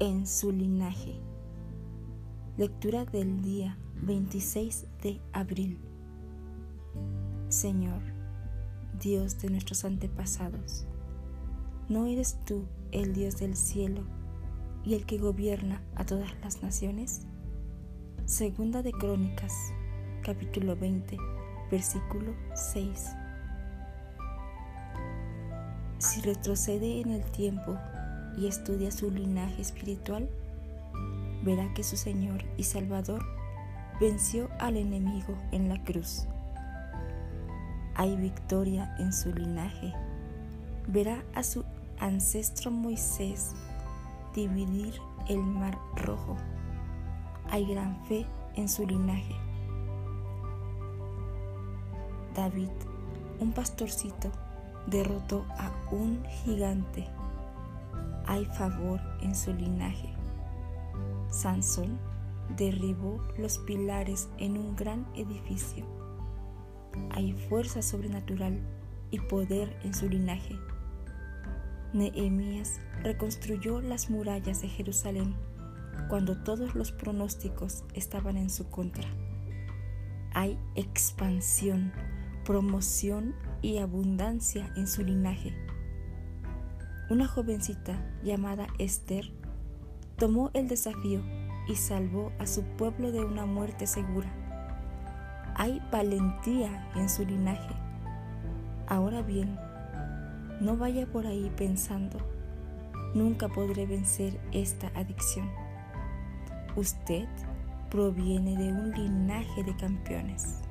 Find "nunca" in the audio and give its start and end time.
103.14-103.48